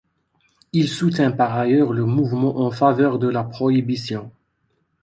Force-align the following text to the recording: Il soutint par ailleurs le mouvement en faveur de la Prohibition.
Il 0.73 0.89
soutint 0.89 1.29
par 1.29 1.53
ailleurs 1.55 1.93
le 1.93 2.05
mouvement 2.05 2.61
en 2.61 2.71
faveur 2.71 3.19
de 3.19 3.27
la 3.27 3.43
Prohibition. 3.43 4.31